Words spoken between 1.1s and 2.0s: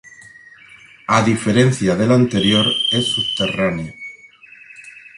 A diferencia